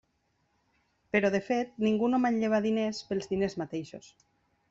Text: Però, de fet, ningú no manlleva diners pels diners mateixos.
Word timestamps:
Però, 1.15 1.29
de 1.35 1.41
fet, 1.49 1.75
ningú 1.89 2.09
no 2.13 2.21
manlleva 2.25 2.63
diners 2.67 3.03
pels 3.11 3.31
diners 3.35 3.57
mateixos. 3.65 4.09